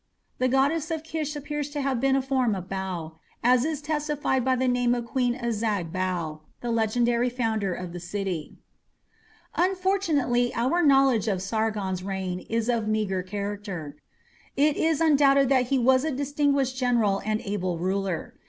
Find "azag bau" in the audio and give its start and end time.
5.35-6.41